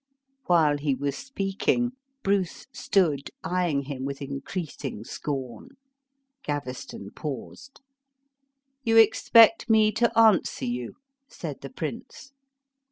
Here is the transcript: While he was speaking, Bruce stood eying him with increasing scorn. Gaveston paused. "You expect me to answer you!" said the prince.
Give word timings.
While 0.47 0.79
he 0.79 0.95
was 0.95 1.15
speaking, 1.15 1.91
Bruce 2.23 2.65
stood 2.73 3.29
eying 3.45 3.83
him 3.83 4.03
with 4.03 4.19
increasing 4.19 5.03
scorn. 5.03 5.77
Gaveston 6.41 7.11
paused. 7.11 7.81
"You 8.83 8.97
expect 8.97 9.69
me 9.69 9.91
to 9.91 10.11
answer 10.17 10.65
you!" 10.65 10.95
said 11.29 11.61
the 11.61 11.69
prince. 11.69 12.31